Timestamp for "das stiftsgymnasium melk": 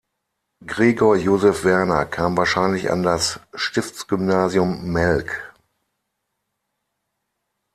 3.03-5.53